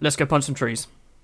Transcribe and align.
let's 0.00 0.16
go 0.16 0.26
punch 0.26 0.44
some 0.44 0.54
trees. 0.54 0.86